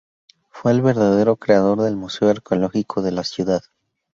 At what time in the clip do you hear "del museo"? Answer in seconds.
1.83-2.27